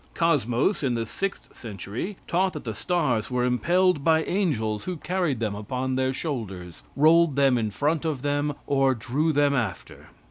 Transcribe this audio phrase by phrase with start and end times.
[0.15, 5.39] Cosmos, in the sixth century, taught that the stars were impelled by angels, who carried
[5.39, 10.07] them upon their shoulders, rolled them in front of them, or drew them after.